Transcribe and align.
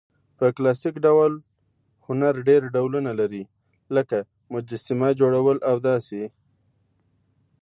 په 0.37 0.45
کلاسیک 0.55 0.95
ډول 1.05 1.31
هنرډېر 2.07 2.61
ډولونه 2.75 3.11
لري؛ 3.19 3.43
لکه: 3.95 4.17
مجسمه، 4.53 5.09
جوړول 5.19 5.57
او 5.69 5.75
داسي... 5.87 6.23